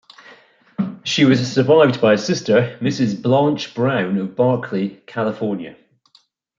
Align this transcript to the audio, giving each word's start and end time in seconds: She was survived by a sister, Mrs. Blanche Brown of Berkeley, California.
She 1.03 1.25
was 1.25 1.47
survived 1.53 2.01
by 2.01 2.13
a 2.13 2.17
sister, 2.17 2.75
Mrs. 2.81 3.21
Blanche 3.21 3.75
Brown 3.75 4.17
of 4.17 4.35
Berkeley, 4.35 4.99
California. 5.05 5.75